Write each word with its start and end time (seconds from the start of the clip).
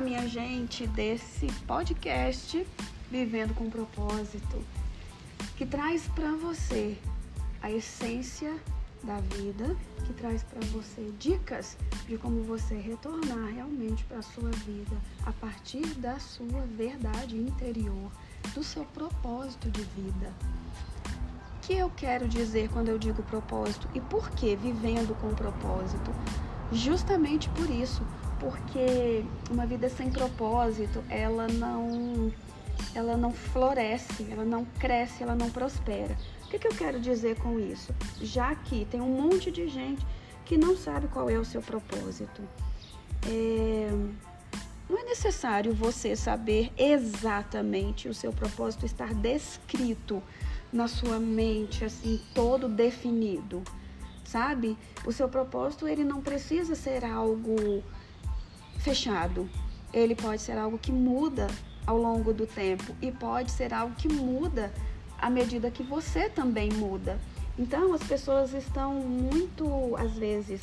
minha 0.00 0.28
gente, 0.28 0.86
desse 0.86 1.46
podcast 1.66 2.64
Vivendo 3.10 3.54
com 3.54 3.68
Propósito, 3.68 4.62
que 5.56 5.66
traz 5.66 6.06
para 6.14 6.32
você 6.32 6.96
a 7.60 7.70
essência 7.70 8.54
da 9.02 9.18
vida, 9.20 9.76
que 10.06 10.12
traz 10.12 10.44
para 10.44 10.60
você 10.68 11.12
dicas 11.18 11.76
de 12.06 12.16
como 12.16 12.42
você 12.44 12.76
retornar 12.76 13.52
realmente 13.52 14.04
para 14.04 14.22
sua 14.22 14.50
vida 14.50 14.96
a 15.26 15.32
partir 15.32 15.86
da 15.94 16.18
sua 16.20 16.60
verdade 16.76 17.36
interior, 17.36 18.10
do 18.54 18.62
seu 18.62 18.84
propósito 18.84 19.70
de 19.70 19.82
vida. 19.82 20.32
O 21.56 21.60
que 21.62 21.74
eu 21.74 21.90
quero 21.96 22.28
dizer 22.28 22.70
quando 22.70 22.88
eu 22.88 22.98
digo 22.98 23.22
propósito 23.24 23.88
e 23.94 24.00
por 24.00 24.30
que 24.30 24.54
vivendo 24.54 25.18
com 25.20 25.34
propósito? 25.34 26.12
Justamente 26.72 27.48
por 27.50 27.68
isso, 27.68 28.02
porque 28.40 29.24
uma 29.50 29.66
vida 29.66 29.88
sem 29.88 30.10
propósito, 30.10 31.02
ela 31.08 31.46
não 31.46 32.32
ela 32.94 33.16
não 33.16 33.32
floresce, 33.32 34.26
ela 34.30 34.44
não 34.44 34.64
cresce, 34.78 35.22
ela 35.22 35.34
não 35.34 35.50
prospera. 35.50 36.16
O 36.44 36.48
que, 36.48 36.58
que 36.58 36.66
eu 36.66 36.74
quero 36.74 36.98
dizer 37.00 37.36
com 37.36 37.58
isso? 37.58 37.94
Já 38.22 38.54
que 38.54 38.84
tem 38.86 39.00
um 39.00 39.20
monte 39.20 39.50
de 39.50 39.68
gente 39.68 40.04
que 40.44 40.56
não 40.56 40.76
sabe 40.76 41.08
qual 41.08 41.28
é 41.28 41.38
o 41.38 41.44
seu 41.44 41.60
propósito. 41.60 42.42
É, 43.26 43.90
não 44.88 44.98
é 44.98 45.04
necessário 45.04 45.74
você 45.74 46.16
saber 46.16 46.72
exatamente 46.78 48.08
o 48.08 48.14
seu 48.14 48.32
propósito 48.32 48.86
estar 48.86 49.12
descrito 49.12 50.22
na 50.72 50.88
sua 50.88 51.20
mente, 51.20 51.84
assim, 51.84 52.20
todo 52.34 52.68
definido, 52.68 53.62
sabe? 54.24 54.78
O 55.04 55.12
seu 55.12 55.28
propósito, 55.28 55.86
ele 55.86 56.04
não 56.04 56.22
precisa 56.22 56.74
ser 56.74 57.04
algo 57.04 57.82
fechado. 58.78 59.48
Ele 59.92 60.14
pode 60.14 60.42
ser 60.42 60.58
algo 60.58 60.78
que 60.78 60.92
muda 60.92 61.46
ao 61.86 61.96
longo 61.96 62.32
do 62.32 62.46
tempo 62.46 62.94
e 63.00 63.10
pode 63.10 63.50
ser 63.50 63.72
algo 63.72 63.94
que 63.94 64.08
muda 64.08 64.72
à 65.20 65.30
medida 65.30 65.70
que 65.70 65.82
você 65.82 66.28
também 66.28 66.70
muda. 66.72 67.18
Então, 67.58 67.92
as 67.92 68.02
pessoas 68.02 68.52
estão 68.52 68.94
muito, 68.94 69.96
às 69.96 70.12
vezes, 70.12 70.60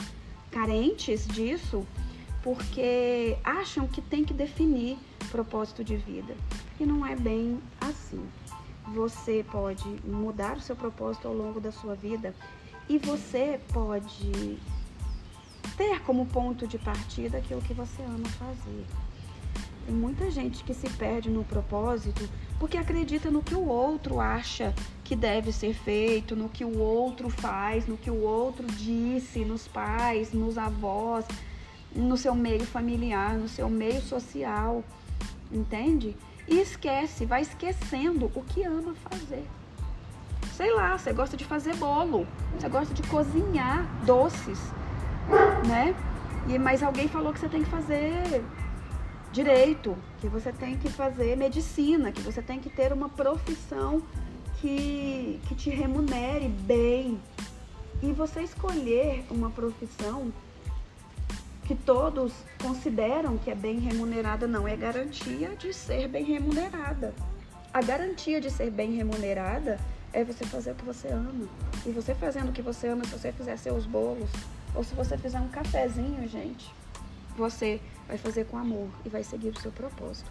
carentes 0.49 1.27
disso 1.27 1.85
porque 2.41 3.35
acham 3.43 3.87
que 3.87 3.99
tem 3.99 4.23
que 4.23 4.33
definir 4.33 4.99
propósito 5.31 5.83
de 5.83 5.97
vida. 5.97 6.35
E 6.79 6.85
não 6.85 7.03
é 7.03 7.15
bem 7.15 7.59
assim. 7.81 8.23
Você 8.93 9.43
pode 9.51 9.83
mudar 10.05 10.57
o 10.57 10.61
seu 10.61 10.75
propósito 10.75 11.27
ao 11.27 11.33
longo 11.33 11.59
da 11.59 11.71
sua 11.71 11.95
vida 11.95 12.35
e 12.87 12.99
você 12.99 13.59
pode 13.73 14.59
ter 15.77 16.01
como 16.01 16.25
ponto 16.25 16.67
de 16.67 16.77
partida 16.77 17.37
aquilo 17.37 17.61
que 17.61 17.73
você 17.73 18.01
ama 18.03 18.27
fazer. 18.29 18.85
Tem 19.85 19.93
muita 19.93 20.31
gente 20.31 20.63
que 20.63 20.73
se 20.73 20.89
perde 20.89 21.29
no 21.29 21.43
propósito 21.43 22.27
porque 22.59 22.77
acredita 22.77 23.29
no 23.29 23.43
que 23.43 23.53
o 23.53 23.67
outro 23.67 24.19
acha 24.19 24.73
que 25.03 25.15
deve 25.15 25.51
ser 25.51 25.75
feito, 25.75 26.35
no 26.35 26.49
que 26.49 26.65
o 26.65 26.79
outro 26.79 27.29
faz, 27.29 27.85
no 27.85 27.95
que 27.95 28.09
o 28.09 28.21
outro 28.21 28.65
disse, 28.65 29.45
nos 29.45 29.67
pais, 29.67 30.33
nos 30.33 30.57
avós, 30.57 31.25
no 31.95 32.17
seu 32.17 32.33
meio 32.33 32.65
familiar, 32.65 33.35
no 33.35 33.47
seu 33.47 33.69
meio 33.69 34.01
social, 34.01 34.83
entende? 35.51 36.15
E 36.47 36.59
esquece, 36.59 37.25
vai 37.25 37.41
esquecendo 37.41 38.31
o 38.33 38.41
que 38.41 38.63
ama 38.63 38.95
fazer. 39.09 39.45
Sei 40.53 40.73
lá, 40.73 40.97
você 40.97 41.13
gosta 41.13 41.37
de 41.37 41.45
fazer 41.45 41.75
bolo, 41.75 42.25
você 42.57 42.69
gosta 42.69 42.93
de 42.93 43.03
cozinhar 43.03 43.85
doces, 44.05 44.59
né? 45.67 45.95
E, 46.47 46.59
mas 46.59 46.83
alguém 46.83 47.07
falou 47.07 47.33
que 47.33 47.39
você 47.39 47.49
tem 47.49 47.63
que 47.63 47.69
fazer 47.69 48.43
direito, 49.31 49.97
que 50.19 50.27
você 50.27 50.51
tem 50.51 50.77
que 50.77 50.89
fazer 50.89 51.35
medicina, 51.35 52.11
que 52.11 52.21
você 52.21 52.41
tem 52.41 52.59
que 52.59 52.69
ter 52.69 52.93
uma 52.93 53.09
profissão 53.09 54.01
que, 54.61 55.39
que 55.47 55.55
te 55.55 55.69
remunere 55.69 56.47
bem. 56.47 57.19
E 58.01 58.11
você 58.11 58.41
escolher 58.41 59.25
uma 59.29 59.49
profissão 59.49 60.31
que 61.65 61.75
todos 61.75 62.31
consideram 62.61 63.37
que 63.37 63.49
é 63.49 63.55
bem 63.55 63.79
remunerada 63.79 64.47
não 64.47 64.67
é 64.67 64.75
garantia 64.75 65.55
de 65.55 65.73
ser 65.73 66.07
bem 66.07 66.23
remunerada. 66.23 67.13
A 67.73 67.81
garantia 67.81 68.39
de 68.39 68.49
ser 68.51 68.69
bem 68.69 68.95
remunerada 68.95 69.79
é 70.13 70.23
você 70.23 70.45
fazer 70.45 70.71
o 70.71 70.75
que 70.75 70.85
você 70.85 71.09
ama. 71.09 71.47
E 71.85 71.89
você 71.89 72.15
fazendo 72.15 72.49
o 72.49 72.51
que 72.53 72.61
você 72.61 72.87
ama, 72.87 73.03
se 73.03 73.11
você 73.11 73.31
fizer 73.31 73.57
seus 73.57 73.85
bolos, 73.85 74.29
ou 74.75 74.83
se 74.83 74.93
você 74.93 75.17
fizer 75.17 75.39
um 75.39 75.47
cafezinho, 75.47 76.27
gente, 76.27 76.73
você 77.37 77.81
vai 78.07 78.17
fazer 78.17 78.45
com 78.45 78.57
amor 78.57 78.89
e 79.05 79.09
vai 79.09 79.23
seguir 79.23 79.49
o 79.49 79.59
seu 79.59 79.71
propósito. 79.71 80.29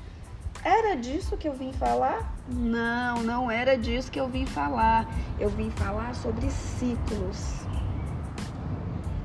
Era 0.63 0.95
disso 0.95 1.37
que 1.37 1.49
eu 1.49 1.53
vim 1.53 1.73
falar? 1.73 2.35
Não, 2.49 3.23
não 3.23 3.51
era 3.51 3.77
disso 3.77 4.11
que 4.11 4.19
eu 4.19 4.29
vim 4.29 4.47
falar. 4.47 5.07
Eu 5.39 5.51
vim 5.51 5.71
falar 5.71 6.15
sobre 6.15 6.51
ciclos. 6.51 7.67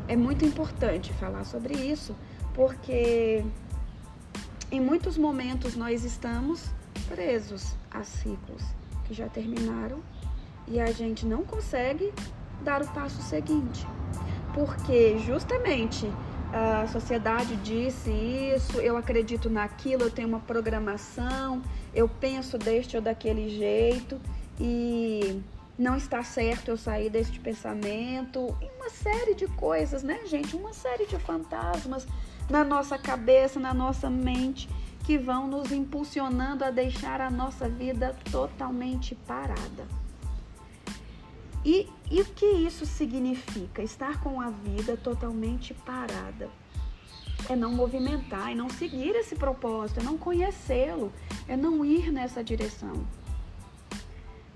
É 0.08 0.16
muito 0.16 0.44
importante 0.44 1.14
falar 1.14 1.46
sobre 1.46 1.76
isso, 1.76 2.16
porque 2.54 3.46
em 4.72 4.82
muitos 4.82 5.18
momentos 5.18 5.76
nós 5.76 6.04
estamos 6.04 6.66
presos 7.08 7.76
a 7.92 8.04
ciclos 8.04 8.64
que 9.06 9.14
já 9.14 9.28
terminaram 9.30 10.02
e 10.68 10.80
a 10.80 10.92
gente 10.92 11.26
não 11.26 11.44
consegue 11.44 12.14
dar 12.64 12.82
o 12.82 12.88
passo 12.88 13.22
seguinte. 13.22 13.88
Porque 14.54 15.18
justamente 15.20 16.10
a 16.52 16.88
sociedade 16.88 17.56
disse 17.58 18.10
isso, 18.10 18.80
eu 18.80 18.98
acredito 18.98 19.50
naquilo, 19.50 20.04
eu 20.04 20.12
tenho 20.12 20.28
uma 20.28 20.40
programação, 20.40 21.62
eu 21.94 22.10
penso 22.10 22.58
deste 22.58 22.96
ou 22.96 23.02
daquele 23.02 23.50
jeito 23.50 24.20
e 24.60 25.42
não 25.78 25.96
está 25.96 26.24
certo 26.24 26.70
eu 26.70 26.78
sair 26.78 27.10
deste 27.10 27.40
pensamento. 27.40 28.56
E 28.62 28.66
uma 28.78 28.90
série 28.90 29.36
de 29.36 29.48
coisas, 29.48 30.04
né, 30.04 30.22
gente? 30.26 30.56
Uma 30.56 30.74
série 30.74 31.06
de 31.06 31.18
fantasmas 31.18 32.08
na 32.50 32.64
nossa 32.64 32.98
cabeça, 32.98 33.60
na 33.60 33.74
nossa 33.74 34.10
mente, 34.10 34.68
que 35.06 35.18
vão 35.18 35.48
nos 35.48 35.72
impulsionando 35.72 36.66
a 36.66 36.72
deixar 36.72 37.22
a 37.22 37.30
nossa 37.30 37.70
vida 37.70 38.16
totalmente 38.32 39.16
parada. 39.16 39.99
E, 41.64 41.88
e 42.10 42.22
o 42.22 42.26
que 42.26 42.46
isso 42.46 42.86
significa? 42.86 43.82
Estar 43.82 44.22
com 44.22 44.40
a 44.40 44.50
vida 44.50 44.96
totalmente 44.96 45.74
parada. 45.74 46.50
É 47.50 47.56
não 47.56 47.72
movimentar, 47.72 48.52
é 48.52 48.56
não 48.56 48.70
seguir 48.70 49.16
esse 49.16 49.36
propósito, 49.36 50.00
é 50.00 50.04
não 50.04 50.18
conhecê-lo, 50.18 51.12
é 51.48 51.56
não 51.56 51.84
ir 51.84 52.12
nessa 52.12 52.44
direção. 52.44 53.06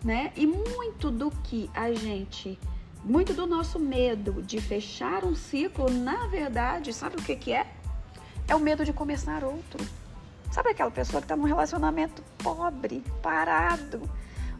Né? 0.03 0.31
E 0.35 0.45
muito 0.45 1.09
do 1.09 1.31
que 1.31 1.69
a 1.73 1.93
gente, 1.93 2.59
muito 3.03 3.33
do 3.33 3.47
nosso 3.47 3.79
medo 3.79 4.41
de 4.41 4.59
fechar 4.59 5.23
um 5.23 5.35
ciclo, 5.35 5.89
na 5.89 6.27
verdade, 6.27 6.93
sabe 6.93 7.17
o 7.17 7.21
que, 7.21 7.35
que 7.35 7.53
é? 7.53 7.67
É 8.47 8.55
o 8.55 8.59
medo 8.59 8.83
de 8.83 8.91
começar 8.91 9.43
outro. 9.43 9.83
Sabe 10.51 10.69
aquela 10.69 10.91
pessoa 10.91 11.21
que 11.21 11.25
está 11.25 11.35
num 11.35 11.45
relacionamento 11.45 12.21
pobre, 12.37 13.01
parado, 13.21 14.01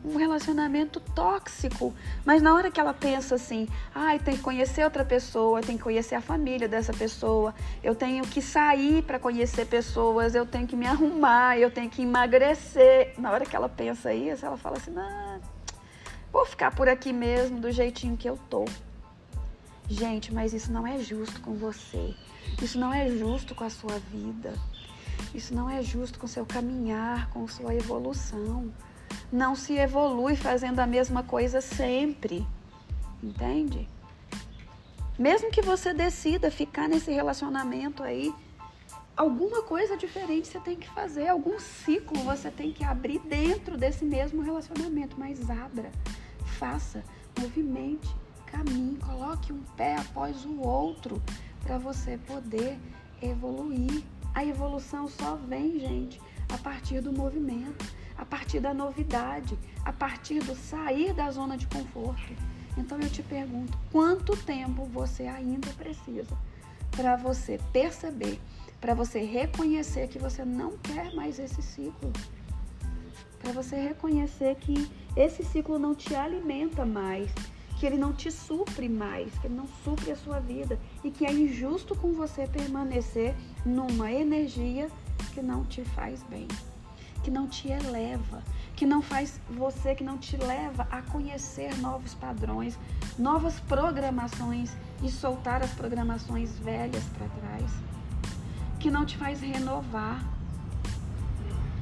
um 0.04 0.18
relacionamento 0.18 1.00
tóxico. 1.00 1.94
Mas 2.26 2.42
na 2.42 2.54
hora 2.54 2.70
que 2.70 2.80
ela 2.80 2.94
pensa 2.94 3.36
assim, 3.36 3.68
ai, 3.96 4.20
tem 4.20 4.36
que 4.36 4.42
conhecer 4.42 4.84
outra 4.84 5.06
pessoa, 5.06 5.62
tem 5.62 5.78
que 5.78 5.84
conhecer 5.84 6.16
a 6.16 6.22
família 6.22 6.68
dessa 6.68 6.94
pessoa, 6.94 7.56
eu 7.82 7.96
tenho 7.96 8.24
que 8.26 8.42
sair 8.42 9.02
para 9.04 9.18
conhecer 9.18 9.66
pessoas, 9.66 10.36
eu 10.36 10.46
tenho 10.46 10.68
que 10.68 10.76
me 10.76 10.86
arrumar, 10.86 11.58
eu 11.58 11.72
tenho 11.72 11.90
que 11.90 12.02
emagrecer. 12.02 13.14
Na 13.18 13.32
hora 13.32 13.46
que 13.46 13.56
ela 13.56 13.70
pensa 13.70 14.14
isso, 14.14 14.46
ela 14.46 14.58
fala 14.58 14.78
assim, 14.78 14.92
não, 14.92 15.40
vou 16.32 16.46
ficar 16.46 16.76
por 16.76 16.90
aqui 16.90 17.14
mesmo, 17.14 17.60
do 17.60 17.72
jeitinho 17.72 18.18
que 18.18 18.30
eu 18.30 18.38
tô. 18.50 18.66
Gente, 19.90 20.34
mas 20.34 20.54
isso 20.54 20.72
não 20.72 20.86
é 20.86 20.98
justo 21.00 21.40
com 21.42 21.54
você. 21.54 22.14
Isso 22.62 22.80
não 22.80 22.94
é 22.94 23.10
justo 23.10 23.56
com 23.56 23.64
a 23.64 23.70
sua 23.70 24.00
vida. 24.12 24.54
Isso 25.34 25.54
não 25.54 25.70
é 25.70 25.82
justo 25.82 26.20
com 26.20 26.26
o 26.26 26.30
seu 26.30 26.46
caminhar, 26.46 27.30
com 27.30 27.48
sua 27.48 27.74
evolução 27.74 28.72
não 29.32 29.56
se 29.56 29.74
evolui 29.74 30.36
fazendo 30.36 30.80
a 30.80 30.88
mesma 30.88 31.24
coisa 31.24 31.62
sempre. 31.62 32.46
Entende? 33.22 33.88
Mesmo 35.18 35.52
que 35.52 35.62
você 35.62 35.94
decida 35.94 36.50
ficar 36.50 36.90
nesse 36.90 37.12
relacionamento 37.12 38.02
aí, 38.04 38.34
alguma 39.16 39.62
coisa 39.62 39.96
diferente 39.96 40.48
você 40.48 40.60
tem 40.60 40.76
que 40.76 40.90
fazer, 40.90 41.28
algum 41.28 41.60
ciclo 41.60 42.20
você 42.24 42.50
tem 42.50 42.74
que 42.74 42.84
abrir 42.84 43.20
dentro 43.20 43.78
desse 43.78 44.04
mesmo 44.04 44.42
relacionamento, 44.42 45.16
mas 45.18 45.50
abra, 45.50 45.92
faça, 46.58 47.04
movimente, 47.40 48.14
caminhe, 48.48 48.98
coloque 48.98 49.54
um 49.54 49.62
pé 49.78 49.98
após 49.98 50.46
o 50.46 50.60
outro 50.60 51.22
para 51.64 51.78
você 51.78 52.18
poder 52.18 52.80
evoluir. 53.22 54.04
A 54.34 54.44
evolução 54.44 55.08
só 55.08 55.36
vem, 55.36 55.80
gente, 55.80 56.20
a 56.52 56.58
partir 56.58 57.02
do 57.02 57.14
movimento 57.14 57.86
a 58.18 58.26
partir 58.26 58.60
da 58.60 58.74
novidade, 58.74 59.58
a 59.84 59.92
partir 59.92 60.40
do 60.40 60.56
sair 60.56 61.14
da 61.14 61.30
zona 61.32 61.58
de 61.58 61.68
conforto. 61.68 62.34
Então 62.78 63.00
eu 63.00 63.10
te 63.10 63.22
pergunto, 63.22 63.78
quanto 63.92 64.36
tempo 64.36 64.86
você 64.86 65.28
ainda 65.28 65.70
precisa 65.74 66.36
para 66.92 67.16
você 67.16 67.60
perceber, 67.72 68.40
para 68.80 68.94
você 68.94 69.20
reconhecer 69.20 70.08
que 70.08 70.20
você 70.20 70.44
não 70.44 70.78
quer 70.78 71.14
mais 71.14 71.40
esse 71.40 71.62
ciclo. 71.62 72.12
Para 73.40 73.52
você 73.52 73.76
reconhecer 73.76 74.56
que 74.56 74.90
esse 75.16 75.44
ciclo 75.44 75.78
não 75.78 75.94
te 75.94 76.16
alimenta 76.16 76.86
mais, 76.86 77.30
que 77.80 77.86
ele 77.86 77.98
não 77.98 78.14
te 78.14 78.32
supre 78.32 78.88
mais, 78.88 79.38
que 79.40 79.48
ele 79.48 79.56
não 79.56 79.68
supre 79.84 80.12
a 80.12 80.16
sua 80.16 80.40
vida 80.40 80.80
e 81.04 81.12
que 81.12 81.26
é 81.26 81.34
injusto 81.34 81.96
com 81.96 82.14
você 82.14 82.48
permanecer 82.48 83.36
numa 83.66 84.12
energia 84.12 84.90
que 85.34 85.42
não 85.42 85.66
te 85.66 85.84
faz 85.84 86.24
bem, 86.24 86.48
que 87.24 87.32
não 87.32 87.48
te 87.48 87.72
eleva, 87.72 88.44
que 88.76 88.86
não 88.86 89.02
faz 89.02 89.40
você, 89.50 89.96
que 89.96 90.04
não 90.04 90.18
te 90.18 90.36
leva 90.36 90.86
a 90.92 91.02
conhecer 91.02 91.76
novos 91.78 92.14
padrões, 92.14 92.78
novas 93.18 93.60
programações 93.62 94.76
e 95.02 95.10
soltar 95.10 95.64
as 95.64 95.72
programações 95.72 96.60
velhas 96.60 97.04
para 97.18 97.28
trás, 97.28 97.72
que 98.80 98.92
não 98.92 99.06
te 99.06 99.18
faz 99.18 99.40
renovar. 99.40 100.22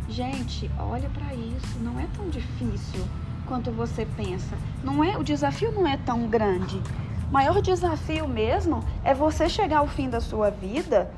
Gente, 0.07 0.69
olha 0.77 1.09
para 1.09 1.33
isso, 1.33 1.79
não 1.79 1.99
é 1.99 2.07
tão 2.15 2.29
difícil 2.29 3.07
quanto 3.47 3.71
você 3.71 4.05
pensa. 4.05 4.55
Não 4.83 5.03
é, 5.03 5.17
o 5.17 5.23
desafio 5.23 5.71
não 5.71 5.87
é 5.87 5.97
tão 5.97 6.27
grande. 6.27 6.79
O 7.29 7.33
maior 7.33 7.61
desafio 7.61 8.27
mesmo 8.27 8.83
é 9.03 9.13
você 9.13 9.49
chegar 9.49 9.79
ao 9.79 9.87
fim 9.87 10.09
da 10.09 10.21
sua 10.21 10.51
vida 10.51 11.09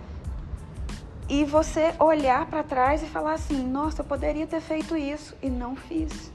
e 1.30 1.46
você 1.46 1.94
olhar 2.00 2.46
para 2.48 2.64
trás 2.64 3.02
e 3.02 3.06
falar 3.06 3.34
assim: 3.34 3.62
nossa, 3.66 4.02
eu 4.02 4.06
poderia 4.06 4.46
ter 4.46 4.62
feito 4.62 4.96
isso 4.96 5.36
e 5.42 5.50
não 5.50 5.76
fiz. 5.76 6.32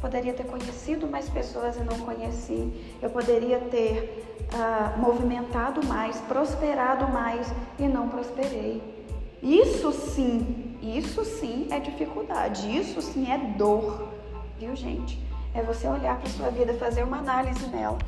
Poderia 0.00 0.34
ter 0.34 0.44
conhecido 0.44 1.06
mais 1.06 1.28
pessoas 1.28 1.76
e 1.76 1.80
não 1.80 1.98
conheci. 2.00 2.72
Eu 3.00 3.10
poderia 3.10 3.58
ter 3.60 4.48
uh, 4.52 4.98
movimentado 4.98 5.84
mais, 5.86 6.16
prosperado 6.22 7.06
mais 7.08 7.46
e 7.78 7.86
não 7.86 8.08
prosperei. 8.08 8.82
Isso 9.40 9.92
sim, 9.92 10.76
isso 10.82 11.24
sim 11.24 11.68
é 11.70 11.80
dificuldade, 11.80 12.76
isso 12.76 13.02
sim 13.02 13.30
é 13.30 13.38
dor, 13.38 14.08
viu, 14.58 14.74
gente? 14.76 15.20
É 15.54 15.62
você 15.62 15.86
olhar 15.88 16.16
para 16.18 16.30
sua 16.30 16.48
vida, 16.50 16.74
fazer 16.74 17.02
uma 17.02 17.18
análise 17.18 17.66
nela. 17.66 17.98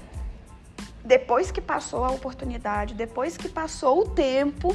Depois 1.04 1.50
que 1.50 1.60
passou 1.60 2.04
a 2.04 2.10
oportunidade, 2.10 2.94
depois 2.94 3.36
que 3.36 3.48
passou 3.48 4.00
o 4.00 4.08
tempo 4.10 4.74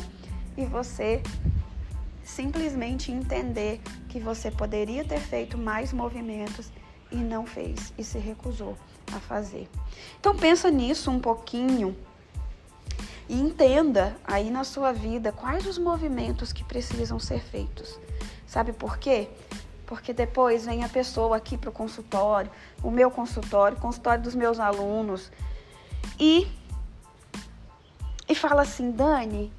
e 0.60 0.66
você 0.66 1.24
simplesmente 2.22 3.14
entender 3.14 3.82
que 4.10 4.20
você 4.20 4.52
poderia 4.52 5.06
ter 5.06 5.20
feito 5.20 5.58
mais 5.58 5.94
movimentos 5.94 6.70
e 7.10 7.16
não 7.16 7.46
fez 7.46 7.94
e 7.98 8.04
se 8.04 8.20
recusou 8.20 8.78
a 9.14 9.20
fazer. 9.20 9.70
Então 10.20 10.36
pensa 10.36 10.70
nisso 10.70 11.10
um 11.10 11.20
pouquinho 11.20 11.96
e 13.30 13.40
entenda 13.40 14.18
aí 14.26 14.52
na 14.52 14.66
sua 14.66 14.92
vida 14.92 15.32
quais 15.32 15.66
os 15.66 15.78
movimentos 15.78 16.52
que 16.52 16.64
precisam 16.64 17.18
ser 17.20 17.40
feitos. 17.40 17.98
Sabe 18.46 18.74
por 18.74 18.98
quê? 18.98 19.30
Porque 19.86 20.12
depois 20.12 20.66
vem 20.66 20.84
a 20.84 20.90
pessoa 20.90 21.38
aqui 21.38 21.58
para 21.58 21.70
o 21.70 21.74
consultório, 21.74 22.52
o 22.84 22.92
meu 22.92 23.10
consultório, 23.10 23.78
o 23.78 23.82
consultório 23.82 24.22
dos 24.22 24.36
meus 24.36 24.60
alunos, 24.60 25.32
e, 26.20 26.48
e 28.28 28.36
fala 28.36 28.64
assim: 28.64 28.92
Dani, 28.92 29.52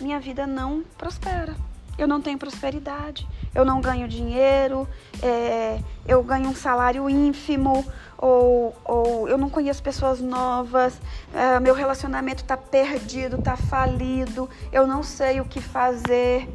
minha 0.00 0.20
vida 0.20 0.46
não 0.46 0.82
prospera 0.96 1.54
eu 1.98 2.06
não 2.06 2.20
tenho 2.20 2.38
prosperidade, 2.38 3.26
eu 3.54 3.64
não 3.64 3.80
ganho 3.80 4.06
dinheiro, 4.06 4.86
é, 5.22 5.78
eu 6.06 6.22
ganho 6.22 6.48
um 6.48 6.54
salário 6.54 7.08
ínfimo, 7.08 7.84
ou, 8.18 8.76
ou 8.84 9.28
eu 9.28 9.38
não 9.38 9.48
conheço 9.48 9.82
pessoas 9.82 10.20
novas, 10.20 10.98
é, 11.34 11.58
meu 11.58 11.74
relacionamento 11.74 12.42
está 12.42 12.56
perdido, 12.56 13.38
está 13.38 13.56
falido, 13.56 14.48
eu 14.70 14.86
não 14.86 15.02
sei 15.02 15.40
o 15.40 15.44
que 15.44 15.60
fazer. 15.60 16.48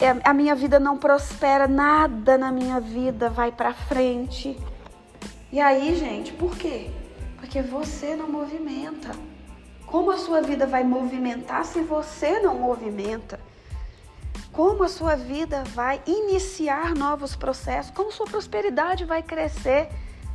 É, 0.00 0.16
a 0.24 0.32
minha 0.32 0.54
vida 0.54 0.78
não 0.78 0.96
prospera, 0.96 1.66
nada 1.66 2.36
na 2.36 2.50
minha 2.50 2.80
vida 2.80 3.30
vai 3.30 3.50
para 3.52 3.74
frente. 3.74 4.56
E 5.52 5.60
aí, 5.60 5.96
gente, 5.96 6.32
por 6.32 6.56
quê? 6.56 6.90
Porque 7.36 7.62
você 7.62 8.14
não 8.14 8.28
movimenta. 8.28 9.10
Como 9.90 10.10
a 10.10 10.18
sua 10.18 10.40
vida 10.40 10.66
vai 10.66 10.84
movimentar 10.84 11.64
se 11.64 11.80
você 11.80 12.40
não 12.40 12.54
movimenta? 12.54 13.40
como 14.58 14.82
a 14.82 14.88
sua 14.88 15.14
vida 15.14 15.62
vai 15.66 16.02
iniciar 16.04 16.92
novos 16.92 17.36
processos, 17.36 17.92
como 17.92 18.10
sua 18.10 18.26
prosperidade 18.26 19.04
vai 19.04 19.22
crescer 19.22 19.88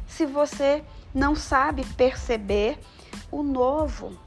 se 0.08 0.26
você 0.26 0.82
não 1.14 1.36
sabe 1.36 1.84
perceber 1.98 2.80
o 3.30 3.44
novo. 3.44 4.18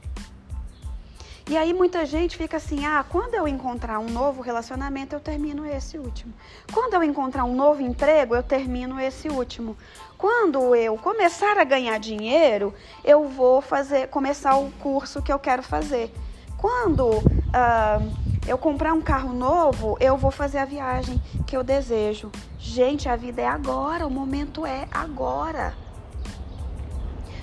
E 1.48 1.56
aí 1.56 1.72
muita 1.72 2.04
gente 2.04 2.36
fica 2.36 2.56
assim: 2.56 2.84
"Ah, 2.84 3.04
quando 3.08 3.34
eu 3.34 3.46
encontrar 3.46 4.00
um 4.00 4.08
novo 4.08 4.42
relacionamento, 4.42 5.14
eu 5.14 5.20
termino 5.20 5.64
esse 5.64 5.96
último. 5.96 6.34
Quando 6.72 6.94
eu 6.94 7.04
encontrar 7.04 7.44
um 7.44 7.54
novo 7.54 7.80
emprego, 7.82 8.34
eu 8.34 8.42
termino 8.42 8.98
esse 9.00 9.28
último. 9.28 9.76
Quando 10.18 10.74
eu 10.74 10.96
começar 10.96 11.56
a 11.56 11.62
ganhar 11.62 11.98
dinheiro, 11.98 12.74
eu 13.04 13.28
vou 13.28 13.60
fazer 13.60 14.08
começar 14.08 14.56
o 14.56 14.72
curso 14.72 15.22
que 15.22 15.32
eu 15.32 15.38
quero 15.38 15.62
fazer. 15.62 16.12
Quando 16.56 17.10
uh, 17.10 18.26
eu 18.48 18.58
comprar 18.58 18.92
um 18.92 19.02
carro 19.02 19.32
novo, 19.32 19.96
eu 20.00 20.16
vou 20.16 20.32
fazer 20.32 20.58
a 20.58 20.64
viagem 20.64 21.22
que 21.46 21.56
eu 21.56 21.62
desejo. 21.62 22.32
Gente, 22.58 23.08
a 23.08 23.14
vida 23.14 23.42
é 23.42 23.46
agora, 23.46 24.04
o 24.04 24.10
momento 24.10 24.66
é 24.66 24.88
agora. 24.90 25.74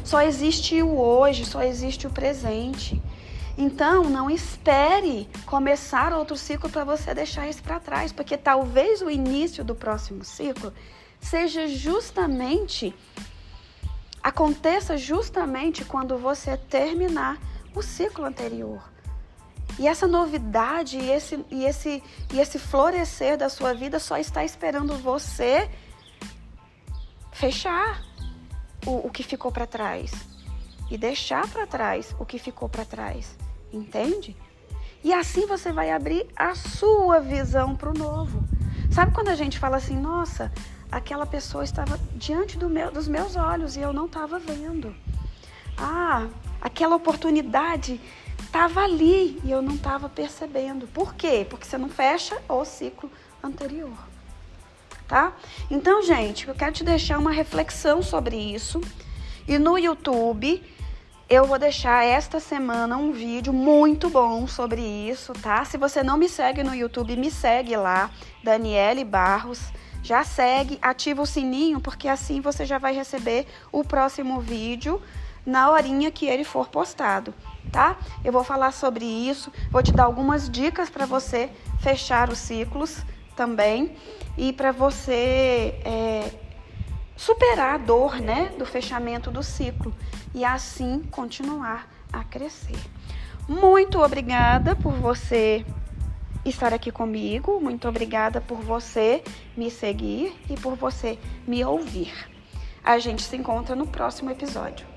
Só 0.03 0.21
existe 0.21 0.81
o 0.81 0.99
hoje, 0.99 1.45
só 1.45 1.63
existe 1.63 2.05
o 2.05 2.09
presente. 2.09 3.01
Então, 3.57 4.09
não 4.09 4.29
espere 4.29 5.29
começar 5.45 6.11
outro 6.13 6.35
ciclo 6.35 6.69
para 6.69 6.83
você 6.83 7.13
deixar 7.13 7.47
isso 7.47 7.61
para 7.61 7.79
trás, 7.79 8.11
porque 8.11 8.35
talvez 8.35 9.01
o 9.01 9.09
início 9.09 9.63
do 9.63 9.75
próximo 9.75 10.23
ciclo 10.23 10.73
seja 11.19 11.67
justamente 11.67 12.93
aconteça 14.23 14.97
justamente 14.97 15.83
quando 15.83 16.17
você 16.17 16.55
terminar 16.55 17.37
o 17.75 17.81
ciclo 17.81 18.25
anterior. 18.25 18.81
E 19.77 19.87
essa 19.87 20.07
novidade 20.07 20.97
e 20.97 21.09
esse, 21.09 21.45
e 21.51 21.65
esse, 21.65 22.01
e 22.31 22.39
esse 22.39 22.57
florescer 22.57 23.37
da 23.37 23.49
sua 23.49 23.73
vida 23.73 23.99
só 23.99 24.17
está 24.17 24.43
esperando 24.43 24.97
você 24.97 25.69
fechar 27.31 28.01
o, 28.85 29.07
o 29.07 29.09
que 29.09 29.23
ficou 29.23 29.51
para 29.51 29.67
trás 29.67 30.11
e 30.89 30.97
deixar 30.97 31.47
para 31.49 31.65
trás 31.65 32.15
o 32.19 32.25
que 32.25 32.37
ficou 32.37 32.69
para 32.69 32.85
trás, 32.85 33.35
entende? 33.73 34.35
E 35.03 35.11
assim 35.11 35.45
você 35.45 35.71
vai 35.71 35.91
abrir 35.91 36.25
a 36.35 36.55
sua 36.55 37.19
visão 37.19 37.75
para 37.75 37.89
o 37.89 37.93
novo. 37.93 38.43
Sabe 38.91 39.11
quando 39.13 39.29
a 39.29 39.35
gente 39.35 39.59
fala 39.59 39.77
assim, 39.77 39.97
nossa, 39.97 40.51
aquela 40.91 41.25
pessoa 41.25 41.63
estava 41.63 41.99
diante 42.15 42.57
do 42.57 42.69
meu, 42.69 42.91
dos 42.91 43.07
meus 43.07 43.35
olhos 43.35 43.75
e 43.75 43.81
eu 43.81 43.91
não 43.91 44.05
estava 44.05 44.39
vendo. 44.39 44.95
Ah, 45.77 46.27
aquela 46.61 46.95
oportunidade 46.95 47.99
estava 48.39 48.81
ali 48.81 49.41
e 49.43 49.51
eu 49.51 49.61
não 49.61 49.75
estava 49.75 50.07
percebendo. 50.07 50.87
Por 50.87 51.15
quê? 51.15 51.45
Porque 51.49 51.65
você 51.65 51.77
não 51.77 51.89
fecha 51.89 52.39
o 52.47 52.63
ciclo 52.63 53.11
anterior. 53.41 53.97
Tá? 55.07 55.33
Então, 55.69 56.01
gente, 56.01 56.47
eu 56.47 56.55
quero 56.55 56.71
te 56.71 56.83
deixar 56.83 57.17
uma 57.17 57.31
reflexão 57.31 58.01
sobre 58.01 58.37
isso. 58.37 58.79
E 59.47 59.57
no 59.57 59.77
YouTube, 59.77 60.63
eu 61.33 61.45
vou 61.45 61.57
deixar 61.57 62.05
esta 62.05 62.39
semana 62.39 62.95
um 62.95 63.11
vídeo 63.11 63.51
muito 63.51 64.09
bom 64.09 64.47
sobre 64.47 64.81
isso, 64.81 65.33
tá? 65.33 65.65
Se 65.65 65.77
você 65.77 66.03
não 66.03 66.17
me 66.17 66.29
segue 66.29 66.63
no 66.63 66.75
YouTube, 66.75 67.15
me 67.15 67.31
segue 67.31 67.75
lá, 67.75 68.11
Daniele 68.43 69.03
Barros. 69.03 69.59
Já 70.03 70.23
segue, 70.23 70.77
ativa 70.81 71.21
o 71.21 71.25
sininho, 71.25 71.79
porque 71.79 72.07
assim 72.07 72.41
você 72.41 72.65
já 72.65 72.77
vai 72.77 72.93
receber 72.93 73.47
o 73.71 73.83
próximo 73.83 74.41
vídeo 74.41 75.01
na 75.45 75.71
horinha 75.71 76.11
que 76.11 76.25
ele 76.25 76.43
for 76.43 76.67
postado 76.67 77.33
tá? 77.73 77.97
Eu 78.23 78.31
vou 78.31 78.43
falar 78.43 78.71
sobre 78.71 79.03
isso, 79.03 79.51
vou 79.71 79.81
te 79.81 79.91
dar 79.91 80.03
algumas 80.03 80.49
dicas 80.49 80.89
para 80.89 81.05
você 81.05 81.49
fechar 81.79 82.29
os 82.29 82.37
ciclos 82.37 83.03
também 83.35 83.95
e 84.37 84.53
para 84.53 84.71
você 84.71 85.79
é, 85.83 86.31
superar 87.15 87.75
a 87.75 87.77
dor, 87.77 88.19
né, 88.19 88.51
do 88.57 88.65
fechamento 88.65 89.31
do 89.31 89.43
ciclo 89.43 89.93
e 90.33 90.43
assim 90.43 91.01
continuar 91.11 91.87
a 92.11 92.23
crescer. 92.23 92.79
Muito 93.47 93.99
obrigada 94.01 94.75
por 94.75 94.93
você 94.93 95.65
estar 96.45 96.73
aqui 96.73 96.91
comigo, 96.91 97.59
muito 97.59 97.87
obrigada 97.87 98.41
por 98.41 98.57
você 98.57 99.23
me 99.55 99.69
seguir 99.71 100.35
e 100.49 100.55
por 100.55 100.75
você 100.75 101.17
me 101.47 101.63
ouvir. 101.63 102.13
A 102.83 102.99
gente 102.99 103.23
se 103.23 103.35
encontra 103.35 103.75
no 103.75 103.87
próximo 103.87 104.29
episódio. 104.29 104.92